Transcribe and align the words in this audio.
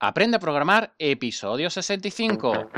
Aprende 0.00 0.36
a 0.36 0.40
programar, 0.40 0.94
episodio 0.96 1.70
65. 1.70 2.70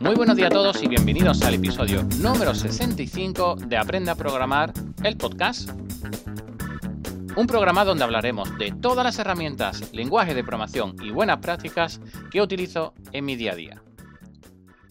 Muy 0.00 0.14
buenos 0.14 0.36
días 0.36 0.46
a 0.46 0.54
todos 0.54 0.82
y 0.82 0.88
bienvenidos 0.88 1.42
al 1.42 1.52
episodio 1.52 2.02
número 2.18 2.54
65 2.54 3.56
de 3.66 3.76
Aprende 3.76 4.10
a 4.10 4.14
programar, 4.14 4.72
el 5.04 5.18
podcast. 5.18 5.68
Un 7.36 7.46
programa 7.46 7.84
donde 7.84 8.04
hablaremos 8.04 8.56
de 8.56 8.72
todas 8.72 9.04
las 9.04 9.18
herramientas, 9.18 9.92
lenguajes 9.92 10.34
de 10.34 10.42
programación 10.42 10.96
y 11.02 11.10
buenas 11.10 11.40
prácticas 11.40 12.00
que 12.30 12.40
utilizo 12.40 12.94
en 13.12 13.26
mi 13.26 13.36
día 13.36 13.52
a 13.52 13.56
día. 13.56 13.82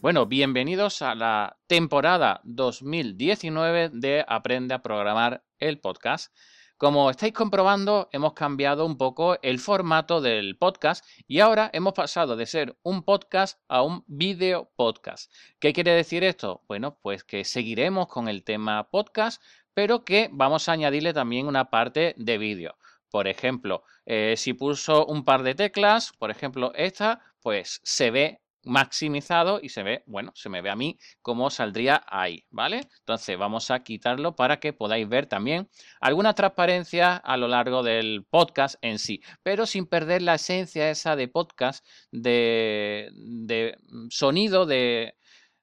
Bueno, 0.01 0.27
bienvenidos 0.27 1.01
a 1.01 1.15
la 1.15 1.57
temporada 1.65 2.41
2019 2.43 3.89
de 3.91 4.23
Aprende 4.27 4.75
a 4.75 4.83
programar, 4.83 5.43
el 5.57 5.79
podcast. 5.79 6.31
Como 6.77 7.09
estáis 7.09 7.31
comprobando, 7.31 8.09
hemos 8.11 8.33
cambiado 8.33 8.85
un 8.85 8.97
poco 8.97 9.37
el 9.41 9.59
formato 9.59 10.19
del 10.19 10.57
podcast 10.57 11.05
y 11.25 11.39
ahora 11.39 11.69
hemos 11.71 11.93
pasado 11.93 12.35
de 12.35 12.45
ser 12.45 12.77
un 12.83 13.03
podcast 13.03 13.61
a 13.69 13.81
un 13.81 14.03
video 14.07 14.69
podcast. 14.75 15.31
¿Qué 15.59 15.71
quiere 15.71 15.91
decir 15.91 16.25
esto? 16.25 16.63
Bueno, 16.67 16.99
pues 17.01 17.23
que 17.23 17.45
seguiremos 17.45 18.07
con 18.07 18.27
el 18.27 18.43
tema 18.43 18.89
podcast, 18.89 19.41
pero 19.73 20.03
que 20.03 20.29
vamos 20.33 20.67
a 20.67 20.73
añadirle 20.73 21.13
también 21.13 21.47
una 21.47 21.69
parte 21.69 22.13
de 22.17 22.37
vídeo. 22.37 22.75
Por 23.09 23.29
ejemplo, 23.29 23.85
eh, 24.05 24.33
si 24.35 24.51
pulso 24.51 25.05
un 25.05 25.23
par 25.23 25.43
de 25.43 25.55
teclas, 25.55 26.11
por 26.19 26.29
ejemplo 26.29 26.73
esta, 26.75 27.21
pues 27.39 27.79
se 27.85 28.11
ve 28.11 28.41
maximizado 28.65 29.59
y 29.61 29.69
se 29.69 29.83
ve, 29.83 30.03
bueno, 30.05 30.31
se 30.35 30.49
me 30.49 30.61
ve 30.61 30.69
a 30.69 30.75
mí 30.75 30.97
cómo 31.21 31.49
saldría 31.49 32.03
ahí, 32.07 32.45
¿vale? 32.49 32.81
Entonces 32.99 33.37
vamos 33.37 33.71
a 33.71 33.83
quitarlo 33.83 34.35
para 34.35 34.59
que 34.59 34.73
podáis 34.73 35.07
ver 35.07 35.27
también 35.27 35.69
alguna 36.01 36.33
transparencia 36.33 37.15
a 37.15 37.37
lo 37.37 37.47
largo 37.47 37.83
del 37.83 38.25
podcast 38.29 38.75
en 38.81 38.99
sí, 38.99 39.21
pero 39.43 39.65
sin 39.65 39.85
perder 39.85 40.21
la 40.21 40.35
esencia 40.35 40.89
esa 40.89 41.15
de 41.15 41.27
podcast, 41.27 41.85
de, 42.11 43.09
de 43.15 43.77
sonido, 44.09 44.65
de, 44.65 45.15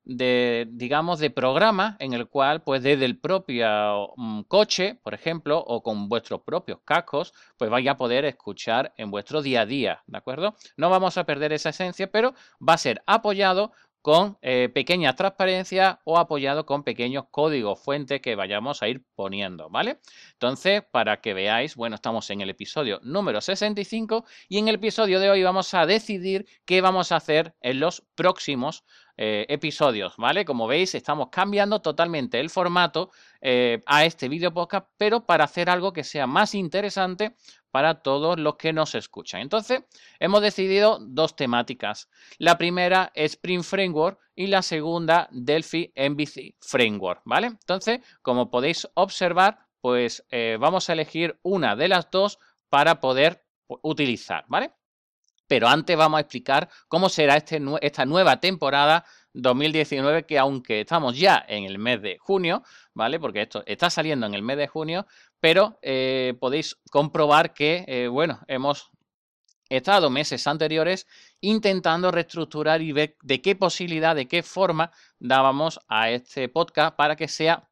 de, 0.04 0.66
digamos, 0.70 1.18
de 1.18 1.30
programa 1.30 1.96
en 2.00 2.12
el 2.12 2.28
cual, 2.28 2.62
pues 2.62 2.82
desde 2.82 3.04
el 3.04 3.18
propio 3.18 4.12
mm, 4.16 4.42
coche, 4.42 4.98
por 5.02 5.14
ejemplo, 5.14 5.58
o 5.58 5.82
con 5.82 6.08
vuestros 6.08 6.42
propios 6.42 6.80
cascos, 6.84 7.32
pues 7.56 7.70
vais 7.70 7.88
a 7.88 7.96
poder 7.96 8.24
escuchar 8.24 8.92
en 8.96 9.10
vuestro 9.10 9.42
día 9.42 9.62
a 9.62 9.66
día, 9.66 10.02
¿de 10.06 10.18
acuerdo? 10.18 10.56
No 10.76 10.90
vamos 10.90 11.18
a 11.18 11.24
perder 11.24 11.52
esa 11.52 11.70
esencia, 11.70 12.10
pero 12.10 12.34
va 12.60 12.74
a 12.74 12.78
ser 12.78 13.02
apoyado 13.06 13.72
con 14.02 14.36
eh, 14.42 14.68
pequeñas 14.74 15.14
transparencias 15.14 15.98
o 16.04 16.18
apoyado 16.18 16.66
con 16.66 16.82
pequeños 16.82 17.26
códigos 17.30 17.80
fuentes 17.80 18.20
que 18.20 18.34
vayamos 18.34 18.82
a 18.82 18.88
ir 18.88 19.04
poniendo, 19.14 19.70
¿vale? 19.70 20.00
Entonces, 20.32 20.82
para 20.90 21.20
que 21.20 21.32
veáis, 21.32 21.76
bueno, 21.76 21.94
estamos 21.94 22.28
en 22.30 22.40
el 22.40 22.50
episodio 22.50 22.98
número 23.04 23.40
65 23.40 24.24
y 24.48 24.58
en 24.58 24.68
el 24.68 24.74
episodio 24.74 25.20
de 25.20 25.30
hoy 25.30 25.42
vamos 25.44 25.72
a 25.72 25.86
decidir 25.86 26.46
qué 26.64 26.80
vamos 26.80 27.12
a 27.12 27.16
hacer 27.16 27.54
en 27.60 27.78
los 27.78 28.02
próximos 28.16 28.84
eh, 29.18 29.46
episodios, 29.50 30.16
¿vale? 30.16 30.44
Como 30.44 30.66
veis, 30.66 30.94
estamos 30.94 31.28
cambiando 31.30 31.80
totalmente 31.80 32.40
el 32.40 32.50
formato 32.50 33.10
eh, 33.40 33.82
a 33.86 34.04
este 34.04 34.28
vídeo 34.28 34.52
podcast, 34.52 34.88
pero 34.96 35.26
para 35.26 35.44
hacer 35.44 35.68
algo 35.70 35.92
que 35.92 36.02
sea 36.02 36.26
más 36.26 36.54
interesante 36.54 37.36
para 37.72 38.02
todos 38.02 38.38
los 38.38 38.56
que 38.56 38.72
nos 38.72 38.94
escuchan. 38.94 39.40
Entonces, 39.40 39.82
hemos 40.20 40.42
decidido 40.42 40.98
dos 41.00 41.34
temáticas. 41.34 42.08
La 42.38 42.56
primera 42.58 43.10
es 43.14 43.32
Spring 43.32 43.64
Framework 43.64 44.20
y 44.36 44.46
la 44.46 44.62
segunda 44.62 45.28
Delphi 45.32 45.92
MVC 45.96 46.54
Framework, 46.60 47.22
¿vale? 47.24 47.48
Entonces, 47.48 48.00
como 48.20 48.50
podéis 48.50 48.88
observar, 48.94 49.66
pues 49.80 50.24
eh, 50.30 50.58
vamos 50.60 50.88
a 50.88 50.92
elegir 50.92 51.38
una 51.42 51.74
de 51.74 51.88
las 51.88 52.10
dos 52.10 52.38
para 52.68 53.00
poder 53.00 53.44
utilizar, 53.82 54.44
¿vale? 54.48 54.72
Pero 55.52 55.68
antes 55.68 55.94
vamos 55.98 56.16
a 56.16 56.22
explicar 56.22 56.70
cómo 56.88 57.10
será 57.10 57.36
este, 57.36 57.60
esta 57.82 58.06
nueva 58.06 58.40
temporada 58.40 59.04
2019 59.34 60.24
que 60.24 60.38
aunque 60.38 60.80
estamos 60.80 61.14
ya 61.18 61.44
en 61.46 61.64
el 61.64 61.78
mes 61.78 62.00
de 62.00 62.16
junio, 62.16 62.62
¿vale? 62.94 63.20
Porque 63.20 63.42
esto 63.42 63.62
está 63.66 63.90
saliendo 63.90 64.24
en 64.24 64.32
el 64.32 64.40
mes 64.40 64.56
de 64.56 64.66
junio, 64.66 65.06
pero 65.40 65.78
eh, 65.82 66.32
podéis 66.40 66.78
comprobar 66.90 67.52
que, 67.52 67.84
eh, 67.86 68.08
bueno, 68.08 68.40
hemos 68.48 68.92
estado 69.68 70.08
meses 70.08 70.46
anteriores 70.46 71.06
intentando 71.42 72.10
reestructurar 72.10 72.80
y 72.80 72.92
ver 72.92 73.18
de 73.22 73.42
qué 73.42 73.54
posibilidad, 73.54 74.16
de 74.16 74.28
qué 74.28 74.42
forma 74.42 74.90
dábamos 75.18 75.80
a 75.86 76.08
este 76.08 76.48
podcast 76.48 76.96
para 76.96 77.14
que 77.14 77.28
sea 77.28 77.68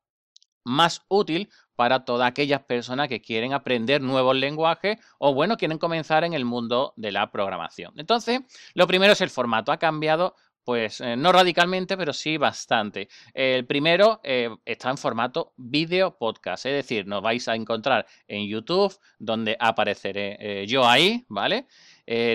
más 0.64 1.00
útil 1.08 1.48
para 1.80 2.04
todas 2.04 2.28
aquellas 2.28 2.60
personas 2.64 3.08
que 3.08 3.22
quieren 3.22 3.54
aprender 3.54 4.02
nuevos 4.02 4.36
lenguajes 4.36 4.98
o, 5.16 5.32
bueno, 5.32 5.56
quieren 5.56 5.78
comenzar 5.78 6.24
en 6.24 6.34
el 6.34 6.44
mundo 6.44 6.92
de 6.96 7.10
la 7.10 7.30
programación. 7.30 7.94
Entonces, 7.96 8.41
lo 8.74 8.86
primero 8.86 9.14
es 9.14 9.22
el 9.22 9.30
formato. 9.30 9.72
Ha 9.72 9.78
cambiado 9.78 10.34
pues 10.62 11.00
eh, 11.00 11.16
no 11.16 11.32
radicalmente, 11.32 11.96
pero 11.96 12.12
sí 12.12 12.36
bastante. 12.36 13.08
El 13.32 13.64
primero 13.64 14.20
eh, 14.22 14.50
está 14.66 14.90
en 14.90 14.98
formato 14.98 15.54
video 15.56 16.19
podcast, 16.19 16.66
es 16.66 16.74
decir, 16.74 17.06
nos 17.06 17.22
vais 17.22 17.48
a 17.48 17.54
encontrar 17.54 18.06
en 18.28 18.46
YouTube, 18.46 18.94
donde 19.19 19.56
apareceré 19.58 20.36
eh, 20.38 20.66
yo 20.66 20.86
ahí, 20.86 21.24
¿vale? 21.28 21.66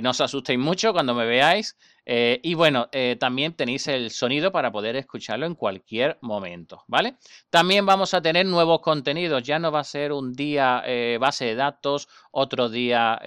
no 0.01 0.11
os 0.11 0.21
asustéis 0.21 0.57
mucho 0.57 0.91
cuando 0.91 1.13
me 1.13 1.25
veáis. 1.25 1.77
Y 2.05 2.53
bueno, 2.53 2.89
también 3.19 3.53
tenéis 3.53 3.87
el 3.87 4.11
sonido 4.11 4.51
para 4.51 4.71
poder 4.71 4.95
escucharlo 4.95 5.45
en 5.45 5.55
cualquier 5.55 6.17
momento, 6.21 6.83
¿vale? 6.87 7.15
También 7.49 7.85
vamos 7.85 8.13
a 8.13 8.21
tener 8.21 8.45
nuevos 8.45 8.81
contenidos, 8.81 9.41
ya 9.43 9.57
no 9.57 9.71
va 9.71 9.79
a 9.79 9.83
ser 9.83 10.11
un 10.11 10.33
día 10.33 10.83
base 11.19 11.45
de 11.45 11.55
datos, 11.55 12.07
otro 12.31 12.69
día 12.69 13.19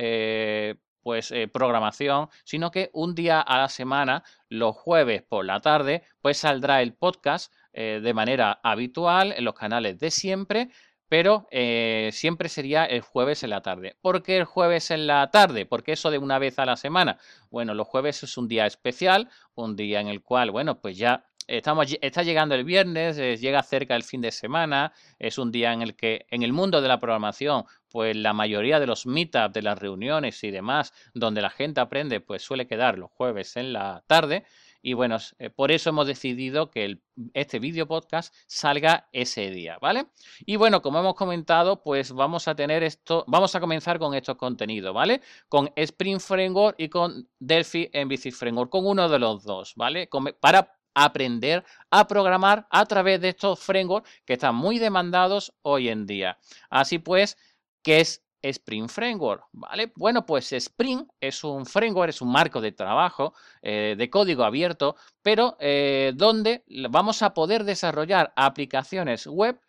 pues 1.08 1.30
eh, 1.30 1.48
programación, 1.48 2.28
sino 2.44 2.70
que 2.70 2.90
un 2.92 3.14
día 3.14 3.40
a 3.40 3.56
la 3.56 3.70
semana, 3.70 4.24
los 4.50 4.76
jueves 4.76 5.22
por 5.22 5.46
la 5.46 5.60
tarde, 5.60 6.02
pues 6.20 6.36
saldrá 6.36 6.82
el 6.82 6.92
podcast 6.92 7.50
eh, 7.72 8.00
de 8.02 8.12
manera 8.12 8.60
habitual 8.62 9.32
en 9.32 9.46
los 9.46 9.54
canales 9.54 9.98
de 9.98 10.10
siempre, 10.10 10.68
pero 11.08 11.48
eh, 11.50 12.10
siempre 12.12 12.48
sería 12.48 12.84
el 12.84 13.00
jueves 13.00 13.42
en 13.42 13.50
la 13.50 13.62
tarde. 13.62 13.96
¿Por 14.00 14.22
qué 14.22 14.36
el 14.36 14.44
jueves 14.44 14.90
en 14.90 15.06
la 15.06 15.30
tarde? 15.30 15.66
Porque 15.66 15.92
eso 15.92 16.10
de 16.10 16.18
una 16.18 16.38
vez 16.38 16.58
a 16.58 16.66
la 16.66 16.76
semana. 16.76 17.18
Bueno, 17.50 17.74
los 17.74 17.86
jueves 17.86 18.22
es 18.22 18.36
un 18.36 18.48
día 18.48 18.66
especial, 18.66 19.30
un 19.54 19.76
día 19.76 20.00
en 20.00 20.08
el 20.08 20.22
cual, 20.22 20.50
bueno, 20.50 20.80
pues 20.80 20.96
ya 20.98 21.27
Estamos, 21.48 21.96
está 22.02 22.22
llegando 22.22 22.54
el 22.54 22.62
viernes, 22.62 23.16
llega 23.16 23.62
cerca 23.62 23.96
el 23.96 24.02
fin 24.02 24.20
de 24.20 24.30
semana, 24.30 24.92
es 25.18 25.38
un 25.38 25.50
día 25.50 25.72
en 25.72 25.80
el 25.80 25.96
que 25.96 26.26
en 26.28 26.42
el 26.42 26.52
mundo 26.52 26.82
de 26.82 26.88
la 26.88 27.00
programación, 27.00 27.64
pues 27.90 28.14
la 28.14 28.34
mayoría 28.34 28.78
de 28.78 28.86
los 28.86 29.06
meetups, 29.06 29.54
de 29.54 29.62
las 29.62 29.78
reuniones 29.78 30.44
y 30.44 30.50
demás, 30.50 30.92
donde 31.14 31.40
la 31.40 31.48
gente 31.48 31.80
aprende, 31.80 32.20
pues 32.20 32.42
suele 32.42 32.66
quedar 32.66 32.98
los 32.98 33.10
jueves 33.10 33.56
en 33.56 33.72
la 33.72 34.04
tarde. 34.06 34.44
Y 34.82 34.92
bueno, 34.92 35.16
eh, 35.38 35.48
por 35.48 35.72
eso 35.72 35.88
hemos 35.88 36.06
decidido 36.06 36.70
que 36.70 36.98
este 37.32 37.58
vídeo 37.58 37.86
podcast 37.88 38.34
salga 38.46 39.08
ese 39.12 39.50
día, 39.50 39.78
¿vale? 39.80 40.06
Y 40.44 40.56
bueno, 40.56 40.82
como 40.82 41.00
hemos 41.00 41.14
comentado, 41.14 41.82
pues 41.82 42.12
vamos 42.12 42.46
a 42.46 42.54
tener 42.54 42.82
esto, 42.82 43.24
vamos 43.26 43.54
a 43.54 43.60
comenzar 43.60 43.98
con 43.98 44.14
estos 44.14 44.36
contenidos, 44.36 44.94
¿vale? 44.94 45.22
Con 45.48 45.70
Spring 45.74 46.20
Framework 46.20 46.76
y 46.78 46.90
con 46.90 47.26
Delphi 47.38 47.90
MVC 47.92 48.32
Framework, 48.32 48.70
con 48.70 48.86
uno 48.86 49.08
de 49.08 49.18
los 49.18 49.44
dos, 49.44 49.74
¿vale? 49.74 50.08
para 50.40 50.77
aprender 51.04 51.64
a 51.90 52.06
programar 52.06 52.66
a 52.70 52.84
través 52.86 53.20
de 53.20 53.30
estos 53.30 53.60
frameworks 53.60 54.10
que 54.24 54.34
están 54.34 54.54
muy 54.54 54.78
demandados 54.78 55.54
hoy 55.62 55.88
en 55.88 56.06
día. 56.06 56.38
Así 56.70 56.98
pues, 56.98 57.36
¿qué 57.82 58.00
es 58.00 58.22
Spring 58.42 58.88
Framework, 58.88 59.44
¿vale? 59.52 59.92
Bueno, 59.96 60.24
pues 60.24 60.52
Spring 60.52 61.06
es 61.20 61.42
un 61.44 61.66
framework, 61.66 62.10
es 62.10 62.22
un 62.22 62.30
marco 62.30 62.60
de 62.60 62.72
trabajo 62.72 63.34
eh, 63.62 63.94
de 63.98 64.10
código 64.10 64.44
abierto, 64.44 64.96
pero 65.22 65.56
eh, 65.60 66.12
donde 66.14 66.64
vamos 66.90 67.22
a 67.22 67.34
poder 67.34 67.64
desarrollar 67.64 68.32
aplicaciones 68.36 69.26
web. 69.26 69.60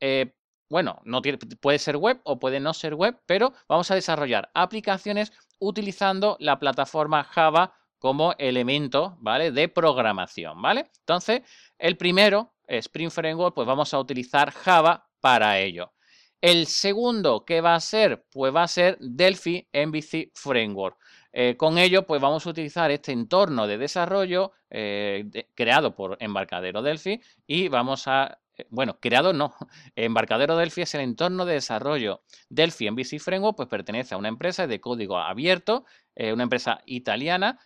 Eh, 0.00 0.34
bueno, 0.68 1.00
no 1.04 1.22
puede 1.60 1.78
ser 1.78 1.96
web 1.96 2.20
o 2.24 2.38
puede 2.38 2.60
no 2.60 2.74
ser 2.74 2.94
web, 2.94 3.20
pero 3.26 3.52
vamos 3.68 3.90
a 3.90 3.94
desarrollar 3.94 4.50
aplicaciones 4.54 5.32
utilizando 5.58 6.36
la 6.40 6.58
plataforma 6.58 7.24
Java 7.24 7.74
como 8.04 8.34
elemento, 8.36 9.16
¿vale? 9.20 9.50
De 9.50 9.66
programación, 9.70 10.60
¿vale? 10.60 10.90
Entonces, 10.98 11.40
el 11.78 11.96
primero, 11.96 12.52
Spring 12.68 13.10
Framework, 13.10 13.54
pues 13.54 13.66
vamos 13.66 13.94
a 13.94 13.98
utilizar 13.98 14.50
Java 14.50 15.08
para 15.20 15.58
ello. 15.58 15.94
El 16.42 16.66
segundo, 16.66 17.46
¿qué 17.46 17.62
va 17.62 17.74
a 17.74 17.80
ser? 17.80 18.26
Pues 18.30 18.54
va 18.54 18.64
a 18.64 18.68
ser 18.68 18.98
Delphi 19.00 19.66
MVC 19.72 20.32
Framework. 20.34 20.98
Eh, 21.32 21.56
con 21.56 21.78
ello, 21.78 22.06
pues 22.06 22.20
vamos 22.20 22.46
a 22.46 22.50
utilizar 22.50 22.90
este 22.90 23.12
entorno 23.12 23.66
de 23.66 23.78
desarrollo 23.78 24.52
eh, 24.68 25.48
creado 25.54 25.96
por 25.96 26.18
Embarcadero 26.20 26.82
Delphi 26.82 27.22
y 27.46 27.68
vamos 27.68 28.06
a 28.06 28.38
eh, 28.56 28.66
bueno, 28.68 28.98
creado 29.00 29.32
no. 29.32 29.54
Embarcadero 29.96 30.58
Delphi 30.58 30.82
es 30.82 30.94
el 30.94 31.00
entorno 31.00 31.46
de 31.46 31.54
desarrollo. 31.54 32.22
Delphi 32.50 32.90
MVC 32.90 33.18
Framework 33.18 33.56
pues 33.56 33.68
pertenece 33.68 34.14
a 34.14 34.18
una 34.18 34.28
empresa 34.28 34.66
de 34.66 34.80
código 34.80 35.18
abierto, 35.18 35.86
una 36.16 36.44
empresa 36.44 36.80
italiana, 36.86 37.58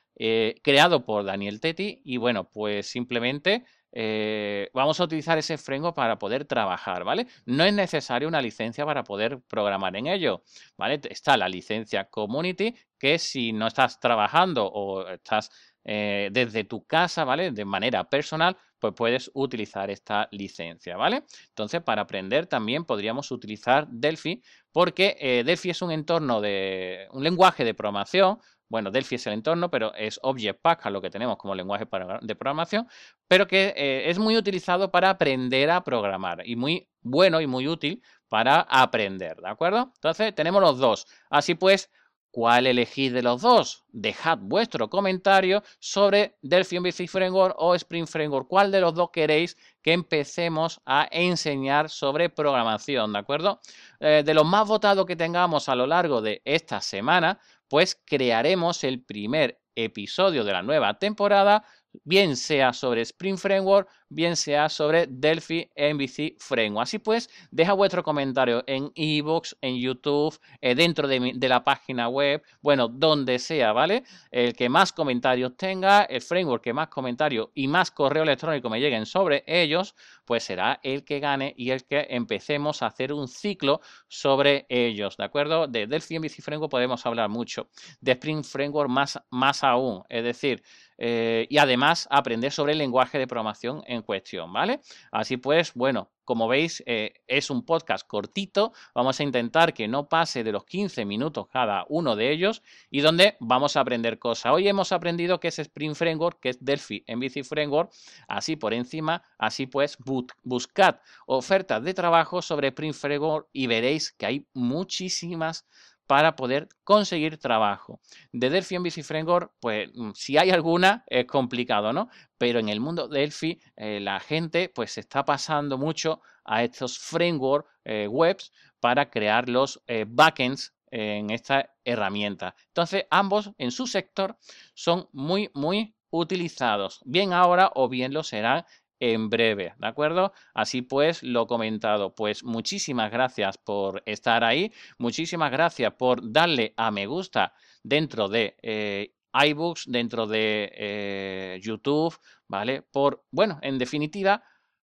creado 0.62 1.05
por 1.05 1.25
Daniel 1.25 1.61
Tetti 1.61 2.00
y 2.05 2.17
bueno, 2.17 2.50
pues 2.50 2.87
simplemente 2.87 3.65
eh, 3.93 4.69
vamos 4.75 5.00
a 5.00 5.05
utilizar 5.05 5.38
ese 5.38 5.56
framework 5.56 5.97
para 5.97 6.19
poder 6.19 6.44
trabajar, 6.44 7.05
¿vale? 7.05 7.26
No 7.47 7.65
es 7.65 7.73
necesario 7.73 8.29
una 8.29 8.43
licencia 8.43 8.85
para 8.85 9.03
poder 9.05 9.41
programar 9.49 9.97
en 9.97 10.06
ello, 10.06 10.43
¿vale? 10.76 11.00
Está 11.09 11.37
la 11.37 11.49
licencia 11.49 12.05
Community, 12.11 12.75
que 12.99 13.19
si 13.19 13.53
no 13.53 13.67
estás 13.67 13.99
trabajando 13.99 14.67
o 14.67 15.09
estás 15.09 15.50
eh, 15.85 16.29
desde 16.32 16.65
tu 16.65 16.87
casa, 16.87 17.25
¿vale? 17.25 17.50
De 17.50 17.65
manera 17.65 18.09
personal, 18.11 18.56
pues 18.79 18.93
puedes 18.94 19.31
utilizar 19.35 19.91
esta 19.91 20.29
licencia, 20.32 20.97
¿vale? 20.97 21.25
Entonces, 21.49 21.82
para 21.82 22.03
aprender 22.03 22.47
también 22.47 22.85
podríamos 22.85 23.31
utilizar 23.31 23.88
Delphi, 23.88 24.43
porque 24.70 25.17
eh, 25.19 25.44
Delphi 25.44 25.70
es 25.70 25.81
un 25.81 25.91
entorno 25.91 26.43
de, 26.43 27.09
un 27.12 27.25
lenguaje 27.25 27.65
de 27.65 27.75
programación, 27.75 28.38
bueno, 28.69 28.91
Delphi 28.91 29.17
es 29.17 29.26
el 29.26 29.32
entorno, 29.35 29.70
pero 29.70 29.94
es 29.94 30.20
Objectpack, 30.23 30.87
a 30.87 30.91
lo 30.91 31.00
que 31.00 31.11
tenemos 31.11 31.37
como 31.37 31.55
lenguaje 31.55 31.87
de 32.23 32.35
programación, 32.37 32.87
pero 33.26 33.47
que 33.47 33.75
eh, 33.76 34.11
es 34.11 34.19
muy 34.19 34.37
utilizado 34.37 34.91
para 34.91 35.11
aprender 35.11 35.70
a 35.70 35.82
programar 35.82 36.43
y 36.47 36.56
muy 36.56 36.88
bueno 37.00 37.41
y 37.41 37.47
muy 37.47 37.67
útil 37.67 38.03
para 38.29 38.61
aprender, 38.61 39.37
¿de 39.38 39.49
acuerdo? 39.49 39.93
Entonces, 39.94 40.35
tenemos 40.35 40.61
los 40.61 40.79
dos. 40.79 41.06
Así 41.31 41.55
pues, 41.55 41.91
¿Cuál 42.31 42.67
elegís 42.67 43.12
de 43.12 43.23
los 43.23 43.41
dos? 43.41 43.85
Dejad 43.88 44.38
vuestro 44.38 44.91
comentario 44.91 45.62
sobre 45.79 46.37
Delphi 46.43 46.79
MVC 46.79 47.09
Framework 47.09 47.55
o 47.59 47.75
Spring 47.75 48.06
Framework. 48.06 48.47
¿Cuál 48.47 48.70
de 48.70 48.81
los 48.81 48.94
dos 48.94 49.11
queréis 49.11 49.56
que 49.82 49.94
empecemos 49.94 50.81
a 50.85 51.09
enseñar 51.11 51.88
sobre 51.88 52.29
programación? 52.29 53.15
¿De 53.15 53.19
acuerdo? 53.19 53.61
Eh, 53.99 54.23
de 54.25 54.35
los 54.35 54.44
más 54.44 54.69
votados 54.69 55.06
que 55.06 55.17
tengamos 55.17 55.70
a 55.70 55.75
lo 55.75 55.87
largo 55.87 56.20
de 56.20 56.43
esta 56.44 56.82
semana, 56.82 57.41
pues 57.69 58.00
crearemos 58.05 58.85
el 58.85 59.03
primer 59.03 59.61
episodio 59.75 60.44
de 60.44 60.53
la 60.53 60.62
nueva 60.62 60.99
temporada 60.99 61.65
bien 62.05 62.37
sea 62.37 62.73
sobre 62.73 63.03
Spring 63.03 63.38
Framework, 63.38 63.88
bien 64.08 64.37
sea 64.37 64.69
sobre 64.69 65.06
Delphi 65.06 65.70
MVC 65.76 66.37
Framework. 66.38 66.82
Así 66.82 66.99
pues, 66.99 67.28
deja 67.50 67.72
vuestro 67.72 68.02
comentario 68.02 68.64
en 68.66 68.90
ebooks, 68.94 69.56
en 69.60 69.78
YouTube, 69.78 70.38
eh, 70.60 70.75
dentro 70.75 71.08
de, 71.08 71.32
de, 71.34 71.49
la 71.49 71.64
página 71.64 72.08
web, 72.08 72.43
bueno, 72.60 72.88
donde 72.88 73.38
sea, 73.38 73.72
¿vale? 73.72 74.05
El 74.31 74.55
que 74.55 74.69
más 74.69 74.93
comentarios 74.93 75.56
tenga, 75.56 76.02
el 76.05 76.22
framework 76.22 76.62
que 76.62 76.72
más 76.72 76.88
comentarios 76.88 77.49
y 77.55 77.69
más 77.69 77.90
correo 77.90 78.22
electrónico 78.22 78.70
me 78.70 78.81
lleguen 78.81 79.06
sobre 79.06 79.44
ellos, 79.46 79.94
pues 80.25 80.44
será 80.44 80.81
el 80.82 81.05
que 81.05 81.20
gane 81.20 81.55
y 81.56 81.70
el 81.70 81.84
que 81.84 82.06
empecemos 82.10 82.82
a 82.82 82.87
hacer 82.87 83.12
un 83.12 83.28
ciclo 83.28 83.81
sobre 84.08 84.66
ellos, 84.69 85.16
¿de 85.16 85.25
acuerdo? 85.25 85.66
De 85.66 85.87
Delphi 85.87 86.19
MVC 86.19 86.43
Framework 86.43 86.70
podemos 86.70 87.05
hablar 87.06 87.28
mucho, 87.28 87.69
de 88.00 88.12
Spring 88.12 88.44
Framework 88.44 88.90
más, 88.90 89.19
más 89.31 89.64
aún, 89.64 90.02
es 90.08 90.25
decir, 90.25 90.62
eh, 90.99 91.46
y 91.49 91.58
además 91.58 92.08
aprender 92.10 92.52
sobre 92.52 92.72
el 92.72 92.78
lenguaje 92.78 93.19
de 93.19 93.26
programación 93.26 93.82
en 93.87 93.98
cuestión, 94.03 94.53
¿vale? 94.53 94.81
Así 95.11 95.37
pues, 95.37 95.75
bueno, 95.75 96.11
como 96.29 96.47
veis, 96.47 96.83
eh, 96.85 97.15
es 97.27 97.49
un 97.49 97.65
podcast 97.65 98.06
cortito. 98.06 98.75
Vamos 98.95 99.19
a 99.19 99.23
intentar 99.23 99.73
que 99.73 99.89
no 99.89 100.11
pase 100.11 100.45
de 100.45 100.53
los 100.53 100.67
15 100.67 101.06
minutos 101.06 101.47
cada 101.49 101.87
uno 101.89 102.17
de 102.17 102.31
ellos 102.31 102.62
y 102.91 103.00
donde 103.00 103.39
vamos 103.41 103.77
a 103.77 103.81
aprender 103.81 104.19
cosas. 104.19 104.53
Hoy 104.53 104.69
hemos 104.69 104.93
aprendido 104.93 105.41
que 105.41 105.49
es 105.49 105.59
Spring 105.59 105.95
Framework, 105.95 106.39
que 106.39 106.50
es 106.50 106.62
Delphi 106.62 107.03
MVC 107.09 107.45
Framework. 107.45 107.91
Así 108.29 108.56
por 108.56 108.75
encima, 108.75 109.23
así 109.39 109.67
pues, 109.67 109.97
buscad 110.43 110.97
ofertas 111.27 111.83
de 111.83 111.94
trabajo 111.94 112.43
sobre 112.43 112.69
Spring 112.69 112.93
Framework 112.93 113.49
y 113.55 113.67
veréis 113.67 114.12
que 114.12 114.27
hay 114.27 114.47
muchísimas 114.53 115.67
para 116.08 116.37
poder 116.37 116.69
conseguir 116.84 117.37
trabajo. 117.37 118.00
De 118.32 118.49
Delphi 118.49 118.76
en 118.76 118.90
Framework, 118.90 119.52
pues 119.60 119.90
mm, 119.94 120.12
si 120.14 120.38
hay 120.38 120.50
alguna, 120.50 121.05
es 121.06 121.26
complicado, 121.26 121.93
¿no? 121.93 122.08
Pero 122.38 122.58
en 122.58 122.70
el 122.70 122.81
mundo 122.81 123.08
de 123.08 123.20
Delphi, 123.20 123.60
eh, 123.76 124.00
la 124.00 124.19
gente 124.19 124.70
pues 124.75 124.93
se 124.93 125.00
está 125.00 125.25
pasando 125.25 125.76
mucho 125.76 126.22
a 126.44 126.64
estos 126.64 126.99
framework 126.99 127.66
eh, 127.84 128.08
webs 128.08 128.50
para 128.81 129.10
crear 129.10 129.50
los 129.50 129.82
eh, 129.87 130.06
backends 130.08 130.72
en 130.90 131.28
esta 131.28 131.70
herramienta. 131.84 132.55
Entonces, 132.69 133.05
ambos 133.10 133.50
en 133.58 133.70
su 133.70 133.87
sector 133.87 134.38
son 134.72 135.08
muy, 135.12 135.50
muy 135.52 135.94
utilizados, 136.08 137.02
bien 137.05 137.34
ahora 137.34 137.70
o 137.75 137.90
bien 137.90 138.14
lo 138.14 138.22
serán 138.22 138.64
en 139.00 139.31
breve, 139.31 139.75
¿de 139.79 139.87
acuerdo? 139.87 140.33
Así 140.55 140.83
pues, 140.83 141.23
lo 141.23 141.47
comentado, 141.47 142.15
pues 142.15 142.45
muchísimas 142.45 143.11
gracias 143.11 143.59
por 143.59 144.03
estar 144.06 144.45
ahí, 144.45 144.73
muchísimas 144.99 145.50
gracias 145.50 145.93
por 145.95 146.33
darle 146.33 146.75
a 146.77 146.91
me 146.91 147.06
gusta 147.06 147.53
dentro 147.83 148.29
de 148.29 148.56
eh, 148.62 149.15
iBooks, 149.33 149.85
dentro 149.87 150.27
de 150.27 150.71
eh, 150.75 151.61
YouTube, 151.62 152.19
¿vale? 152.49 152.83
Por, 152.83 153.25
bueno, 153.31 153.59
en 153.62 153.79
definitiva, 153.79 154.43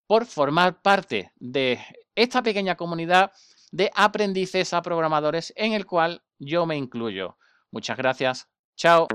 por 0.07 0.25
formar 0.25 0.81
parte 0.81 1.31
de 1.37 1.79
esta 2.15 2.43
pequeña 2.43 2.75
comunidad 2.75 3.31
de 3.71 3.89
aprendices 3.95 4.73
a 4.73 4.81
programadores 4.81 5.53
en 5.55 5.73
el 5.73 5.85
cual 5.85 6.21
yo 6.37 6.65
me 6.65 6.77
incluyo. 6.77 7.37
Muchas 7.71 7.97
gracias. 7.97 8.47
Chao. 8.75 9.07